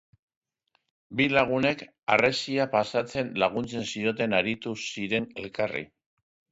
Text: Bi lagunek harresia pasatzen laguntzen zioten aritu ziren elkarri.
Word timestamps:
Bi 1.19 1.27
lagunek 1.33 1.83
harresia 2.15 2.67
pasatzen 2.73 3.31
laguntzen 3.45 3.87
zioten 3.95 4.39
aritu 4.43 4.79
ziren 4.91 5.31
elkarri. 5.45 5.89